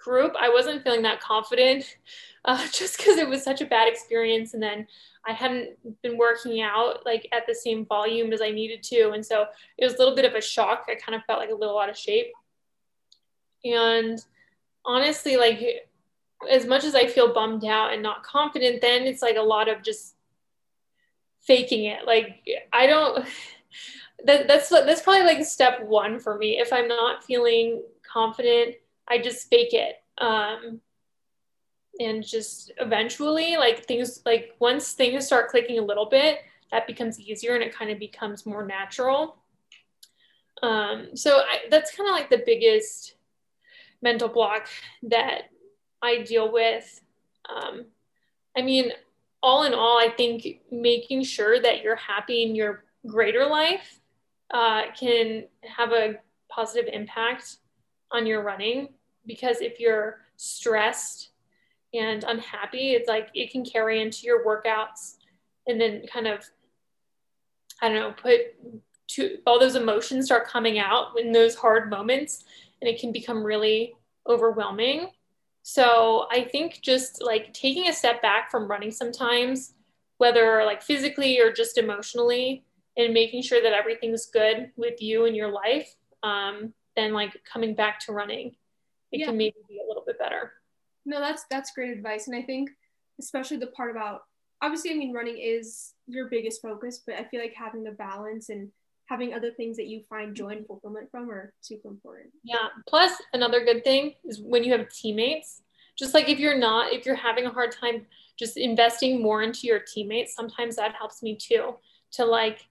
[0.07, 0.33] group.
[0.39, 1.97] I wasn't feeling that confident
[2.45, 4.53] uh, just because it was such a bad experience.
[4.53, 4.87] And then
[5.27, 9.11] I hadn't been working out like at the same volume as I needed to.
[9.11, 9.45] And so
[9.77, 10.85] it was a little bit of a shock.
[10.89, 12.31] I kind of felt like a little out of shape.
[13.65, 14.17] And
[14.85, 15.61] honestly, like
[16.49, 19.67] as much as I feel bummed out and not confident, then it's like a lot
[19.67, 20.15] of just
[21.41, 22.05] faking it.
[22.05, 23.25] Like I don't
[24.25, 26.59] that, that's that's probably like step one for me.
[26.59, 28.75] If I'm not feeling confident,
[29.09, 29.95] I just fake it.
[30.17, 30.81] Um,
[31.99, 36.39] and just eventually like things like once things start clicking a little bit
[36.71, 39.37] that becomes easier and it kind of becomes more natural
[40.63, 43.15] um, so I, that's kind of like the biggest
[44.01, 44.67] mental block
[45.03, 45.43] that
[46.01, 47.01] i deal with
[47.49, 47.85] um,
[48.55, 48.91] i mean
[49.41, 53.99] all in all i think making sure that you're happy in your greater life
[54.53, 56.15] uh, can have a
[56.49, 57.57] positive impact
[58.11, 58.89] on your running
[59.27, 61.29] because if you're stressed
[61.93, 65.15] and unhappy, it's like it can carry into your workouts
[65.67, 66.43] and then kind of,
[67.81, 68.39] I don't know, put
[69.09, 72.43] to all those emotions start coming out in those hard moments
[72.81, 73.93] and it can become really
[74.27, 75.09] overwhelming.
[75.63, 79.73] So I think just like taking a step back from running sometimes,
[80.17, 82.63] whether like physically or just emotionally,
[82.97, 87.75] and making sure that everything's good with you and your life, um, then like coming
[87.75, 88.55] back to running,
[89.11, 89.27] it yeah.
[89.27, 90.53] can maybe be a little bit better.
[91.05, 92.69] No, that's that's great advice, and I think
[93.19, 94.21] especially the part about
[94.61, 98.49] obviously, I mean, running is your biggest focus, but I feel like having the balance
[98.49, 98.69] and
[99.05, 102.27] having other things that you find joy and fulfillment from are super important.
[102.43, 102.67] Yeah.
[102.87, 105.61] Plus, another good thing is when you have teammates.
[105.97, 108.05] Just like if you're not, if you're having a hard time,
[108.37, 110.35] just investing more into your teammates.
[110.35, 111.75] Sometimes that helps me too
[112.11, 112.67] to like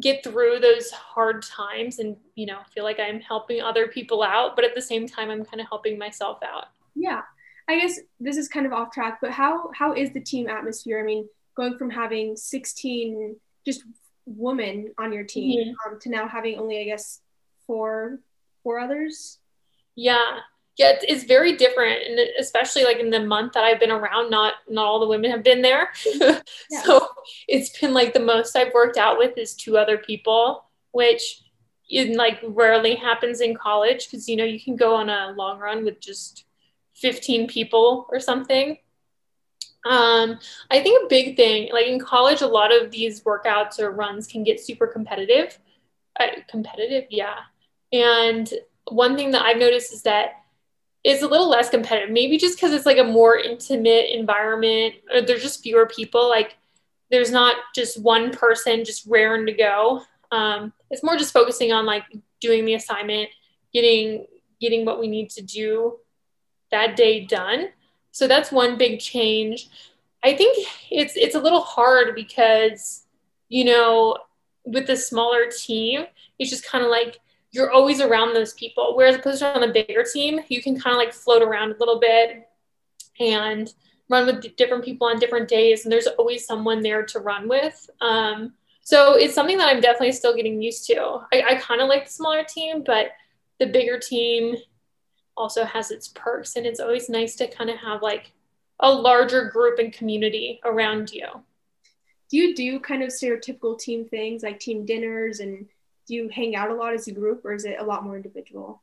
[0.00, 4.54] get through those hard times and you know feel like i'm helping other people out
[4.54, 7.22] but at the same time i'm kind of helping myself out yeah.
[7.68, 10.98] I guess this is kind of off track, but how how is the team atmosphere?
[10.98, 13.84] I mean, going from having 16 just
[14.24, 15.92] women on your team mm-hmm.
[15.92, 17.20] um, to now having only, I guess,
[17.66, 18.20] four
[18.62, 19.38] four others.
[19.94, 20.38] Yeah,
[20.76, 24.30] yeah, it's, it's very different, and especially like in the month that I've been around,
[24.30, 25.88] not not all the women have been there.
[26.14, 26.40] yeah.
[26.84, 27.08] So
[27.48, 31.42] it's been like the most I've worked out with is two other people, which
[31.88, 35.58] in like rarely happens in college because you know you can go on a long
[35.58, 36.44] run with just
[36.96, 38.76] 15 people or something.
[39.86, 43.92] Um, I think a big thing, like in college, a lot of these workouts or
[43.92, 45.58] runs can get super competitive.
[46.18, 47.36] Uh, competitive, yeah.
[47.92, 48.52] And
[48.88, 50.42] one thing that I've noticed is that
[51.06, 55.22] it's a little less competitive, maybe just because it's like a more intimate environment, or
[55.22, 56.28] there's just fewer people.
[56.28, 56.56] Like
[57.12, 60.02] there's not just one person just raring to go.
[60.32, 62.02] Um, it's more just focusing on like
[62.40, 63.28] doing the assignment,
[63.72, 64.26] getting
[64.60, 66.00] getting what we need to do
[66.72, 67.68] that day done.
[68.10, 69.68] So that's one big change.
[70.24, 73.04] I think it's it's a little hard because
[73.48, 74.18] you know
[74.64, 76.06] with the smaller team,
[76.40, 77.20] it's just kind of like
[77.56, 78.94] you're always around those people.
[78.96, 81.78] Whereas opposed to on the bigger team, you can kind of like float around a
[81.78, 82.48] little bit
[83.18, 83.72] and
[84.08, 87.90] run with different people on different days, and there's always someone there to run with.
[88.00, 91.26] Um, so it's something that I'm definitely still getting used to.
[91.32, 93.08] I, I kind of like the smaller team, but
[93.58, 94.56] the bigger team
[95.36, 98.32] also has its perks and it's always nice to kind of have like
[98.80, 101.26] a larger group and community around you
[102.30, 105.66] do you do kind of stereotypical team things like team dinners and
[106.06, 108.16] do you hang out a lot as a group or is it a lot more
[108.16, 108.82] individual?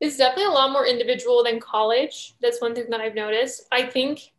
[0.00, 2.34] It's definitely a lot more individual than college.
[2.40, 3.66] That's one thing that i've noticed.
[3.72, 4.32] I think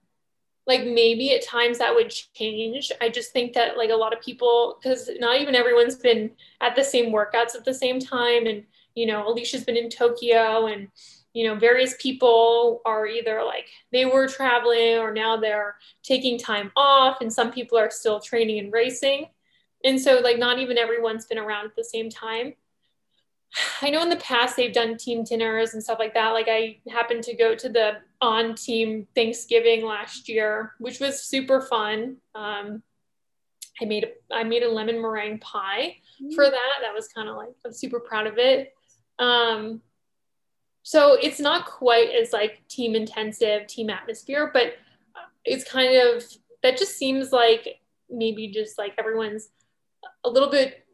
[0.67, 2.91] like maybe at times that would change.
[2.99, 6.75] I just think that like a lot of people because not even everyone's been at
[6.75, 8.47] the same workouts at the same time.
[8.47, 8.63] And
[8.95, 10.89] you know alicia's been in tokyo and
[11.35, 16.71] you know, various people are either like they were traveling or now they're taking time
[16.77, 19.27] off, and some people are still training and racing.
[19.85, 22.53] And so, like, not even everyone's been around at the same time.
[23.81, 26.31] I know in the past they've done team dinners and stuff like that.
[26.31, 31.61] Like, I happened to go to the on team Thanksgiving last year, which was super
[31.61, 32.17] fun.
[32.33, 32.81] Um,
[33.81, 35.97] I made a, I made a lemon meringue pie
[36.33, 36.51] for mm.
[36.51, 36.77] that.
[36.81, 38.73] That was kind of like I'm super proud of it.
[39.19, 39.81] Um,
[40.83, 44.75] so it's not quite as like team intensive, team atmosphere, but
[45.43, 46.23] it's kind of
[46.63, 49.49] that just seems like maybe just like everyone's
[50.23, 50.85] a little bit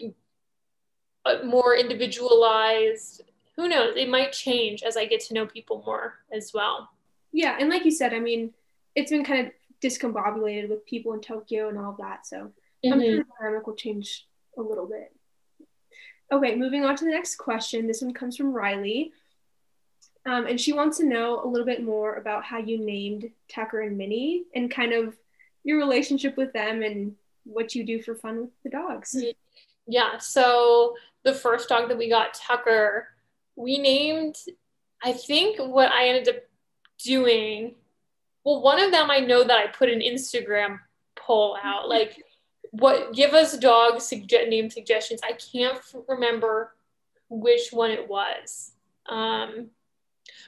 [1.25, 3.23] uh, more individualized.
[3.55, 3.95] Who knows?
[3.95, 6.89] It might change as I get to know people more as well.
[7.31, 8.53] Yeah, and like you said, I mean,
[8.95, 12.25] it's been kind of discombobulated with people in Tokyo and all of that.
[12.25, 12.93] So mm-hmm.
[12.93, 15.13] I'm sure the dynamic will change a little bit.
[16.31, 17.87] Okay, moving on to the next question.
[17.87, 19.11] This one comes from Riley.
[20.25, 23.81] Um, and she wants to know a little bit more about how you named Tucker
[23.81, 25.17] and Minnie and kind of
[25.63, 29.15] your relationship with them and what you do for fun with the dogs.
[29.87, 33.07] Yeah, so the first dog that we got, Tucker,
[33.55, 34.35] we named,
[35.03, 36.43] I think what I ended up
[37.03, 37.75] doing,
[38.43, 40.79] well, one of them I know that I put an Instagram
[41.15, 42.23] poll out, like,
[42.71, 45.19] what give us dog suge- name suggestions.
[45.23, 45.77] I can't
[46.07, 46.73] remember
[47.29, 48.71] which one it was.
[49.09, 49.71] Um,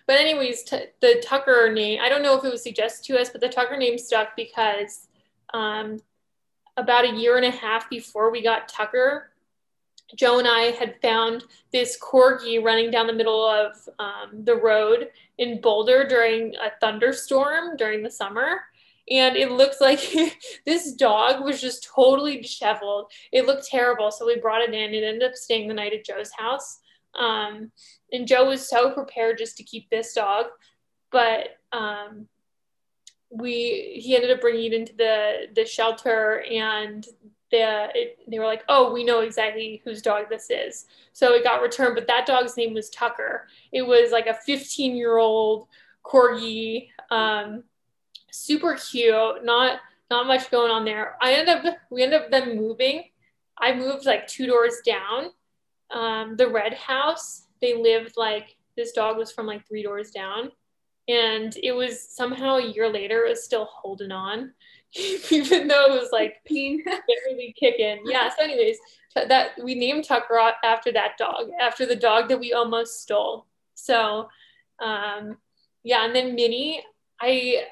[0.07, 3.29] but anyways, t- the Tucker name, I don't know if it was suggested to us,
[3.29, 5.07] but the Tucker name stuck because
[5.53, 5.99] um,
[6.77, 9.31] about a year and a half before we got Tucker,
[10.15, 15.09] Joe and I had found this corgi running down the middle of um, the road
[15.37, 18.61] in Boulder during a thunderstorm during the summer.
[19.09, 19.99] And it looked like
[20.65, 23.11] this dog was just totally disheveled.
[23.31, 24.11] It looked terrible.
[24.11, 24.93] So we brought it in.
[24.93, 26.79] It ended up staying the night at Joe's house.
[27.15, 27.71] Um,
[28.11, 30.45] and Joe was so prepared just to keep this dog.
[31.11, 32.27] But um,
[33.33, 37.05] we he ended up bringing it into the the shelter and
[37.53, 40.87] the, it, they were like, oh, we know exactly whose dog this is.
[41.13, 43.47] So it got returned, but that dog's name was Tucker.
[43.71, 45.67] It was like a 15 year old
[46.03, 47.63] corgi, um,
[48.31, 51.15] super cute, not not much going on there.
[51.21, 53.03] I ended up we ended up then moving.
[53.57, 55.29] I moved like two doors down.
[55.91, 60.51] Um, the red house, they lived like this dog was from like three doors down
[61.07, 64.53] and it was somehow a year later it was still holding on
[65.31, 68.01] even though it was like really kicking.
[68.05, 68.77] Yeah so anyways
[69.15, 73.45] that we named tucker after that dog after the dog that we almost stole.
[73.73, 74.29] So
[74.79, 75.37] um
[75.83, 76.81] yeah and then minnie
[77.21, 77.63] i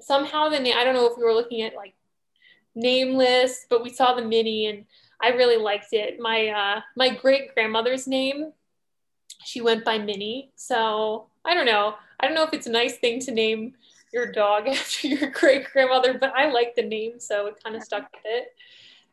[0.00, 1.94] somehow the name i don't know if we were looking at like
[2.74, 4.84] nameless but we saw the minnie and
[5.22, 6.18] i really liked it.
[6.18, 8.52] My uh my great grandmother's name
[9.44, 10.50] she went by minnie.
[10.56, 13.74] So i don't know I don't know if it's a nice thing to name
[14.14, 17.82] your dog after your great grandmother, but I like the name, so it kind of
[17.82, 18.48] stuck with it.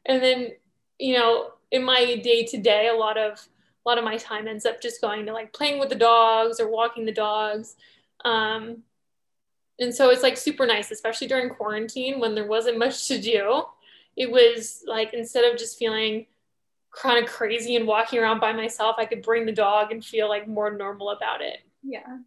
[0.06, 0.52] And then,
[0.98, 3.46] you know, in my day to day, a lot of
[3.86, 6.62] a lot of my time ends up just going to like playing with the dogs
[6.62, 7.76] or walking the dogs.
[8.24, 8.84] Um,
[9.78, 13.64] and so it's like super nice, especially during quarantine when there wasn't much to do.
[14.16, 16.28] It was like instead of just feeling
[16.96, 20.30] kind of crazy and walking around by myself, I could bring the dog and feel
[20.30, 21.58] like more normal about it.
[21.84, 22.20] Yeah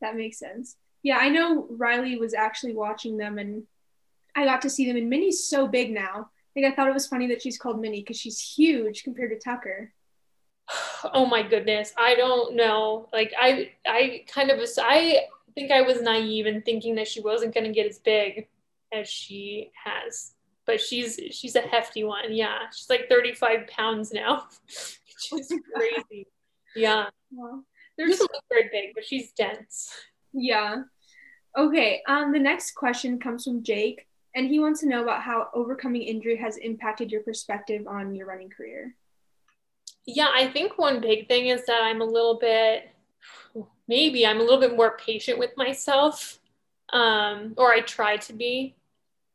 [0.00, 0.76] that makes sense.
[1.02, 3.64] Yeah, I know Riley was actually watching them and
[4.34, 6.30] I got to see them and Minnie's so big now.
[6.54, 9.38] Like I thought it was funny that she's called Minnie because she's huge compared to
[9.38, 9.92] Tucker.
[11.14, 11.92] Oh my goodness.
[11.96, 13.08] I don't know.
[13.12, 15.20] Like I I kind of I
[15.54, 18.48] think I was naive in thinking that she wasn't gonna get as big
[18.92, 20.32] as she has.
[20.66, 22.32] But she's she's a hefty one.
[22.34, 22.58] Yeah.
[22.76, 24.48] She's like 35 pounds now.
[24.66, 26.26] she's crazy.
[26.74, 27.06] Yeah.
[27.98, 29.92] They're just look very big, but she's dense.
[30.32, 30.84] Yeah.
[31.58, 32.00] Okay.
[32.06, 36.02] Um, the next question comes from Jake, and he wants to know about how overcoming
[36.02, 38.94] injury has impacted your perspective on your running career.
[40.06, 42.88] Yeah, I think one big thing is that I'm a little bit,
[43.88, 46.38] maybe I'm a little bit more patient with myself,
[46.92, 48.76] um, or I try to be.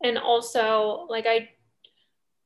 [0.01, 1.49] And also, like, I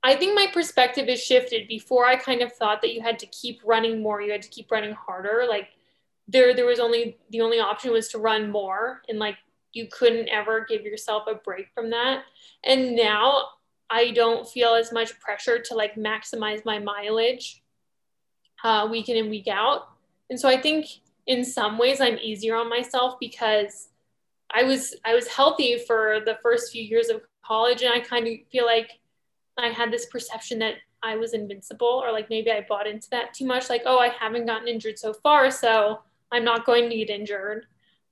[0.04, 1.68] I think my perspective has shifted.
[1.68, 4.50] Before, I kind of thought that you had to keep running more, you had to
[4.50, 5.46] keep running harder.
[5.50, 5.70] Like,
[6.28, 9.38] there there was only the only option was to run more and like
[9.74, 12.24] you couldn't ever give yourself a break from that.
[12.64, 13.50] And now
[13.90, 17.64] i don't feel as much pressure to like maximize my mileage
[18.64, 19.90] uh, week in and week out.
[20.30, 20.88] And so i think
[21.28, 23.90] in some ways i'm easier on myself because
[24.54, 28.28] i was i was healthy for the first few years of college and i kind
[28.28, 29.00] of feel like
[29.58, 33.34] i had this perception that i was invincible or like maybe i bought into that
[33.34, 36.00] too much like oh i haven't gotten injured so far so
[36.32, 37.66] I'm not going to get injured.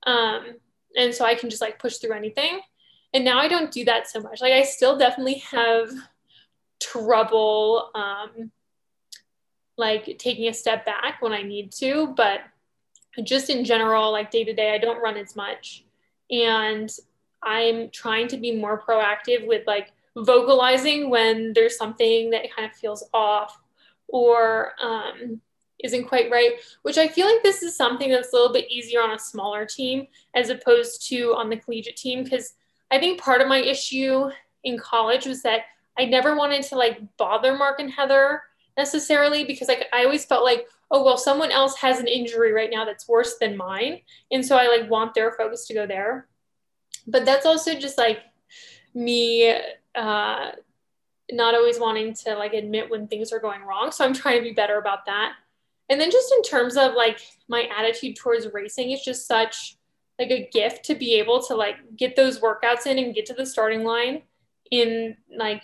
[0.05, 0.55] Um,
[0.97, 2.61] and so I can just like push through anything.
[3.13, 4.41] And now I don't do that so much.
[4.41, 5.89] Like I still definitely have
[6.81, 8.51] trouble um,
[9.77, 12.41] like taking a step back when I need to, but
[13.23, 15.85] just in general, like day to day, I don't run as much.
[16.29, 16.91] And
[17.43, 22.75] I'm trying to be more proactive with like vocalizing when there's something that kind of
[22.75, 23.57] feels off
[24.07, 25.41] or um,
[25.83, 29.01] isn't quite right, which I feel like this is something that's a little bit easier
[29.01, 32.23] on a smaller team as opposed to on the collegiate team.
[32.23, 32.53] Because
[32.91, 34.29] I think part of my issue
[34.63, 35.61] in college was that
[35.97, 38.41] I never wanted to like bother Mark and Heather
[38.77, 42.69] necessarily because like I always felt like, oh well, someone else has an injury right
[42.71, 44.01] now that's worse than mine.
[44.31, 46.27] And so I like want their focus to go there.
[47.07, 48.19] But that's also just like
[48.93, 49.55] me
[49.93, 50.51] uh
[51.31, 53.91] not always wanting to like admit when things are going wrong.
[53.91, 55.33] So I'm trying to be better about that.
[55.89, 59.77] And then just in terms of like my attitude towards racing, it's just such
[60.19, 63.33] like a gift to be able to like get those workouts in and get to
[63.33, 64.23] the starting line
[64.71, 65.63] in like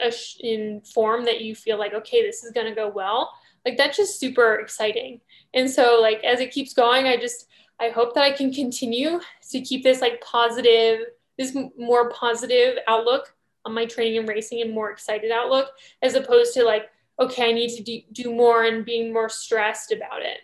[0.00, 3.32] a sh- in form that you feel like okay this is going to go well.
[3.64, 5.20] Like that's just super exciting.
[5.54, 7.46] And so like as it keeps going i just
[7.80, 11.00] i hope that i can continue to keep this like positive
[11.38, 15.70] this more positive outlook on my training and racing and more excited outlook
[16.02, 19.92] as opposed to like okay i need to do, do more and being more stressed
[19.92, 20.38] about it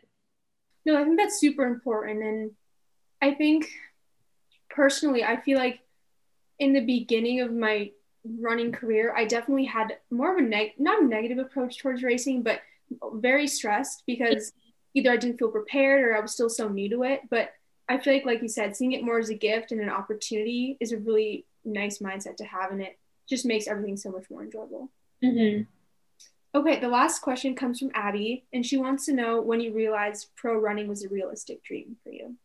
[0.84, 2.50] no i think that's super important and
[3.20, 3.68] i think
[4.70, 5.80] personally i feel like
[6.58, 7.90] in the beginning of my
[8.40, 12.42] running career i definitely had more of a neg- not a negative approach towards racing
[12.42, 12.60] but
[13.14, 14.52] very stressed because
[14.94, 17.52] either i didn't feel prepared or i was still so new to it but
[17.88, 20.76] i feel like like you said seeing it more as a gift and an opportunity
[20.80, 24.42] is a really nice mindset to have and it just makes everything so much more
[24.42, 24.90] enjoyable.
[25.24, 25.62] Mm-hmm.
[26.54, 30.28] Okay, the last question comes from Abby, and she wants to know when you realized
[30.36, 32.36] pro running was a realistic dream for you.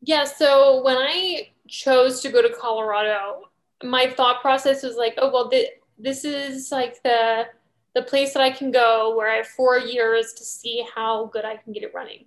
[0.00, 3.48] Yeah, so when I chose to go to Colorado,
[3.82, 7.46] my thought process was like, oh well, th- this is like the
[7.94, 11.44] the place that I can go where I have four years to see how good
[11.44, 12.26] I can get it running.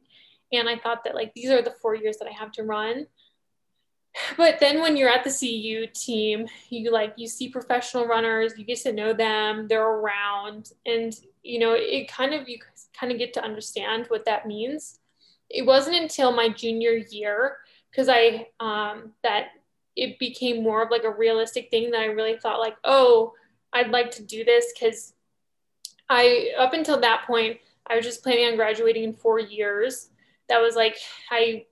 [0.52, 3.08] And I thought that like these are the four years that I have to run
[4.38, 8.66] but then when you're at the CU team, you like you see professional runners, you
[8.66, 12.60] get to know them, they're around, and you know it kind of you
[12.98, 15.00] kind of get to understand what that means.
[15.50, 17.58] It wasn't until my junior year
[17.92, 19.48] because I um, that
[19.96, 23.34] it became more of like a realistic thing that I really thought like, oh,
[23.72, 25.14] I'd like to do this because
[26.10, 30.10] I up until that point I was just planning on graduating in four years.
[30.50, 30.98] That was like
[31.32, 31.66] I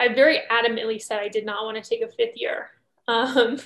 [0.00, 2.70] I very adamantly said I did not want to take a fifth year.
[3.06, 3.58] Um,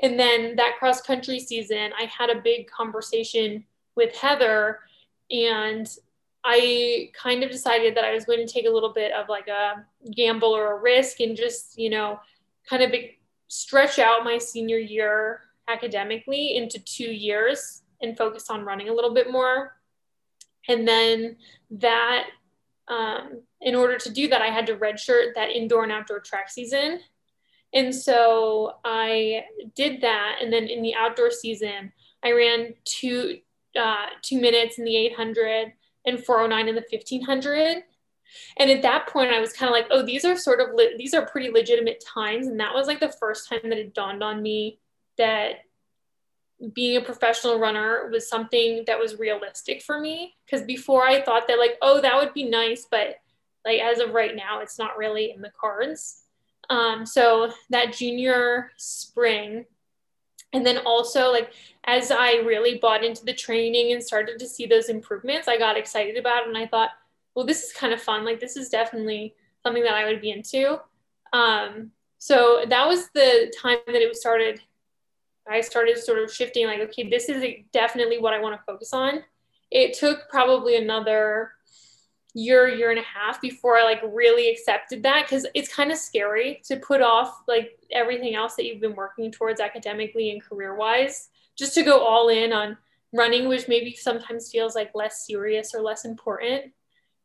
[0.00, 3.64] and then that cross country season, I had a big conversation
[3.94, 4.80] with Heather,
[5.30, 5.88] and
[6.44, 9.48] I kind of decided that I was going to take a little bit of like
[9.48, 12.20] a gamble or a risk and just, you know,
[12.68, 12.92] kind of
[13.48, 19.12] stretch out my senior year academically into two years and focus on running a little
[19.12, 19.76] bit more.
[20.68, 21.36] And then
[21.70, 22.28] that
[22.88, 26.50] um, in order to do that, I had to redshirt that indoor and outdoor track
[26.50, 27.00] season.
[27.74, 29.44] And so I
[29.74, 30.36] did that.
[30.40, 31.92] And then in the outdoor season,
[32.22, 33.38] I ran two,
[33.78, 35.72] uh, two minutes in the 800
[36.06, 37.82] and 409 in the 1500.
[38.58, 40.96] And at that point, I was kind of like, oh, these are sort of, le-
[40.96, 42.46] these are pretty legitimate times.
[42.46, 44.78] And that was like the first time that it dawned on me
[45.16, 45.60] that
[46.74, 51.46] being a professional runner was something that was realistic for me because before I thought
[51.46, 53.16] that like oh that would be nice but
[53.64, 56.22] like as of right now it's not really in the cards.
[56.70, 59.64] Um, so that junior spring
[60.52, 61.52] and then also like
[61.84, 65.76] as I really bought into the training and started to see those improvements I got
[65.76, 66.90] excited about it and I thought
[67.34, 68.24] well this is kind of fun.
[68.24, 70.80] Like this is definitely something that I would be into.
[71.32, 74.60] Um, so that was the time that it was started.
[75.48, 78.92] I started sort of shifting like, okay, this is definitely what I want to focus
[78.92, 79.22] on.
[79.70, 81.52] It took probably another
[82.34, 85.98] year, year and a half before I like really accepted that because it's kind of
[85.98, 90.76] scary to put off like everything else that you've been working towards academically and career
[90.76, 92.76] wise just to go all in on
[93.12, 96.72] running, which maybe sometimes feels like less serious or less important.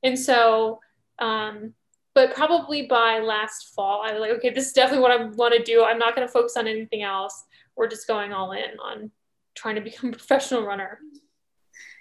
[0.03, 0.79] And so,
[1.19, 1.73] um,
[2.15, 5.53] but probably by last fall, I was like, okay, this is definitely what I want
[5.55, 5.83] to do.
[5.83, 9.11] I'm not going to focus on anything else we're just going all in on
[9.55, 10.99] trying to become a professional runner.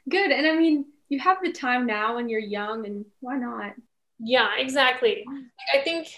[0.09, 0.31] Good.
[0.31, 3.75] And I mean, you have the time now and you're young, and why not?
[4.19, 5.25] Yeah, exactly.
[5.27, 6.09] Like, I think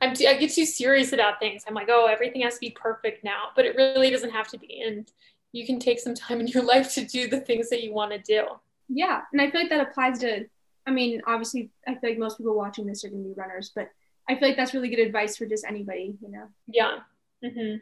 [0.00, 1.64] I'm t- I get too serious about things.
[1.66, 4.58] I'm like, oh, everything has to be perfect now, but it really doesn't have to
[4.58, 4.82] be.
[4.82, 5.10] And
[5.52, 8.12] you can take some time in your life to do the things that you want
[8.12, 8.46] to do.
[8.88, 9.22] Yeah.
[9.32, 10.46] And I feel like that applies to,
[10.86, 13.72] I mean, obviously, I feel like most people watching this are going to be runners,
[13.74, 13.90] but
[14.28, 16.48] I feel like that's really good advice for just anybody, you know?
[16.66, 16.98] Yeah.
[17.44, 17.76] Mm-hmm.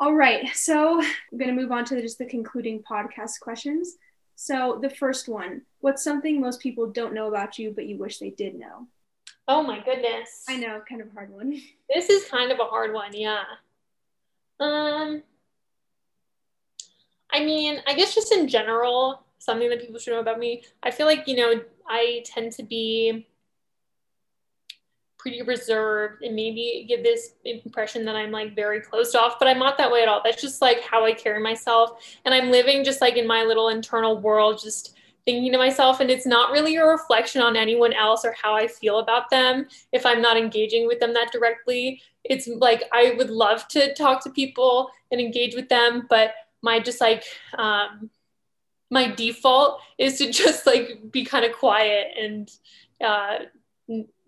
[0.00, 3.96] All right, so I'm going to move on to just the concluding podcast questions.
[4.40, 8.18] So, the first one What's something most people don't know about you, but you wish
[8.18, 8.86] they did know?
[9.48, 10.44] Oh my goodness.
[10.48, 11.60] I know, kind of a hard one.
[11.92, 13.42] This is kind of a hard one, yeah.
[14.60, 15.22] Um,
[17.32, 20.62] I mean, I guess just in general, something that people should know about me.
[20.84, 23.26] I feel like, you know, I tend to be
[25.28, 29.58] pretty reserved and maybe give this impression that I'm like very closed off, but I'm
[29.58, 30.22] not that way at all.
[30.24, 32.02] That's just like how I carry myself.
[32.24, 36.00] And I'm living just like in my little internal world, just thinking to myself.
[36.00, 39.66] And it's not really a reflection on anyone else or how I feel about them
[39.92, 42.00] if I'm not engaging with them that directly.
[42.24, 46.80] It's like I would love to talk to people and engage with them, but my
[46.80, 47.24] just like,
[47.56, 48.10] um,
[48.90, 52.50] my default is to just like be kind of quiet and
[53.04, 53.38] uh,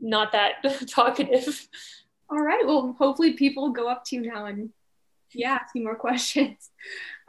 [0.00, 1.68] not that talkative.
[2.28, 2.66] All right.
[2.66, 4.70] Well, hopefully people go up to you now and
[5.32, 6.70] yeah, ask you more questions.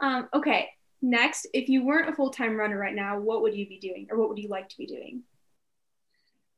[0.00, 0.70] Um, okay.
[1.00, 4.06] Next, if you weren't a full time runner right now, what would you be doing
[4.10, 5.22] or what would you like to be doing?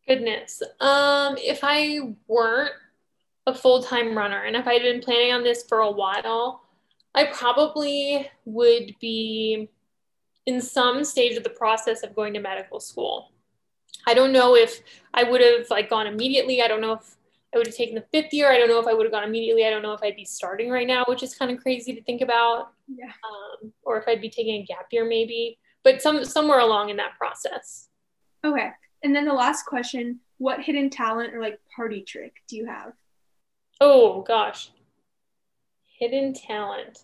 [0.06, 0.62] Goodness.
[0.80, 2.74] Um, if I weren't
[3.46, 6.62] a full time runner and if I'd been planning on this for a while,
[7.14, 9.68] I probably would be
[10.46, 13.30] in some stage of the process of going to medical school.
[14.06, 14.80] I don't know if
[15.12, 16.62] I would have like gone immediately.
[16.62, 17.16] I don't know if
[17.54, 18.50] I would have taken the fifth year.
[18.50, 19.64] I don't know if I would have gone immediately.
[19.64, 22.02] I don't know if I'd be starting right now, which is kind of crazy to
[22.02, 22.72] think about.
[22.88, 23.06] Yeah.
[23.06, 26.96] Um, or if I'd be taking a gap year maybe, but some somewhere along in
[26.96, 27.88] that process.
[28.44, 28.70] Okay.
[29.02, 32.92] And then the last question, what hidden talent or like party trick do you have?
[33.80, 34.70] Oh gosh.
[35.98, 36.98] Hidden talent.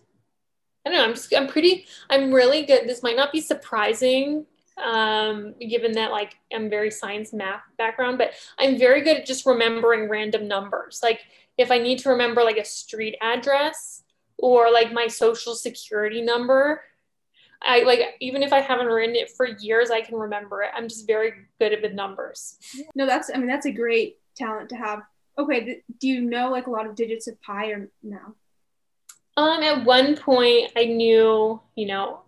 [0.85, 1.05] I don't know.
[1.05, 2.87] I'm just, I'm pretty, I'm really good.
[2.87, 4.45] This might not be surprising
[4.83, 9.45] um, given that like I'm very science math background, but I'm very good at just
[9.45, 10.99] remembering random numbers.
[11.03, 11.21] Like
[11.57, 14.03] if I need to remember like a street address
[14.37, 16.81] or like my social security number,
[17.61, 20.71] I like even if I haven't written it for years, I can remember it.
[20.75, 22.57] I'm just very good at the numbers.
[22.95, 25.01] No, that's I mean that's a great talent to have.
[25.37, 28.35] Okay, th- do you know like a lot of digits of pi or no?
[29.37, 32.21] Um, at one point, I knew, you know,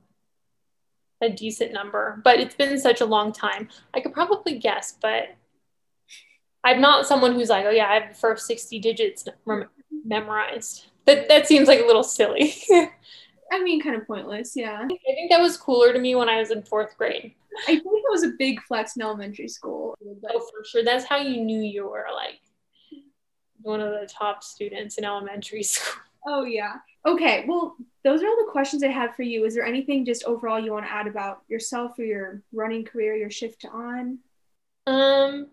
[1.24, 3.69] a decent number, but it's been such a long time.
[3.93, 5.36] I could probably guess, but
[6.63, 9.26] I'm not someone who's like, oh yeah, I have the first 60 digits
[10.05, 10.88] memorized.
[11.05, 12.53] That that seems like a little silly.
[13.51, 14.82] I mean, kind of pointless, yeah.
[14.84, 17.34] I think that was cooler to me when I was in fourth grade.
[17.63, 19.95] I think it was a big flex in elementary school.
[20.03, 20.84] Oh, for sure.
[20.84, 22.39] That's how you knew you were like
[23.61, 26.01] one of the top students in elementary school.
[26.26, 26.76] Oh yeah.
[27.05, 27.45] Okay.
[27.47, 29.45] Well, those are all the questions I had for you.
[29.45, 33.16] Is there anything just overall you want to add about yourself or your running career,
[33.16, 34.20] your shift to on?
[34.86, 35.47] Um,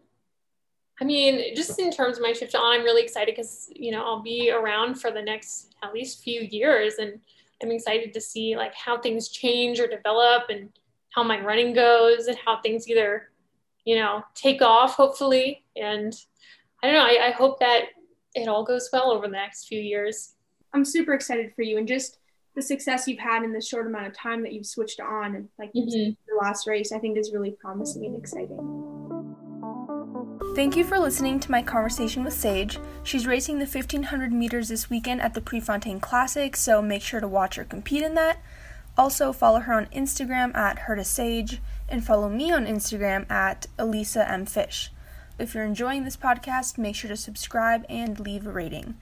[1.01, 3.93] I mean, just in terms of my shift to on, I'm really excited because you
[3.93, 7.21] know I'll be around for the next at least few years, and
[7.63, 10.71] I'm excited to see like how things change or develop, and
[11.11, 13.31] how my running goes, and how things either
[13.85, 16.15] you know take off hopefully, and
[16.83, 17.05] I don't know.
[17.05, 17.85] I, I hope that
[18.35, 20.35] it all goes well over the next few years.
[20.73, 22.20] I'm super excited for you and just
[22.61, 25.49] the success you've had in the short amount of time that you've switched on and
[25.59, 25.89] like mm-hmm.
[25.89, 28.59] the last race, I think is really promising and exciting.
[30.55, 32.79] Thank you for listening to my conversation with Sage.
[33.03, 37.29] She's racing the 1500 meters this weekend at the Prefontaine Classic, so make sure to
[37.29, 38.43] watch her compete in that.
[38.99, 44.31] Also, follow her on Instagram at Hurta Sage and follow me on Instagram at Elisa
[44.31, 44.45] M.
[44.45, 44.93] Fish.
[45.39, 48.97] If you're enjoying this podcast, make sure to subscribe and leave a rating.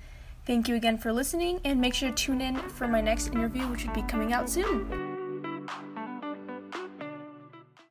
[0.49, 3.69] Thank you again for listening, and make sure to tune in for my next interview,
[3.69, 5.18] which would be coming out soon.